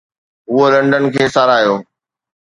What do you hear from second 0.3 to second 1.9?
هوء لنڊن کي ساراهيو